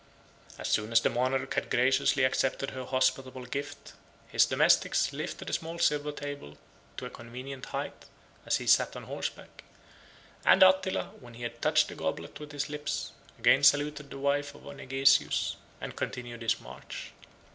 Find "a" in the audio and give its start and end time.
5.47-5.53, 7.05-7.11